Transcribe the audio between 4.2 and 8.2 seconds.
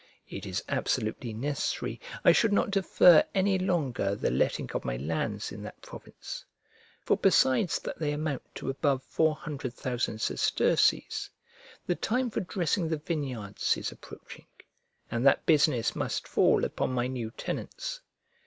letting of my lands in that province; for, besides that they